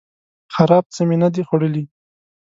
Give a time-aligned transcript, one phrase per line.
[0.53, 1.83] خراب څه می نه دي خوړلي